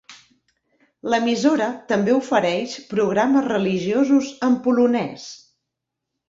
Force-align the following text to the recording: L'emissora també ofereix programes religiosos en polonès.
L'emissora 1.13 1.67
també 1.91 2.15
ofereix 2.21 2.73
programes 2.95 3.47
religiosos 3.51 4.31
en 4.49 4.57
polonès. 4.65 5.29